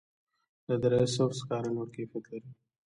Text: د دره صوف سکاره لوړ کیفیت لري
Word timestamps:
د 0.67 0.69
دره 0.81 1.01
صوف 1.15 1.31
سکاره 1.39 1.69
لوړ 1.75 1.87
کیفیت 1.95 2.25
لري 2.31 2.51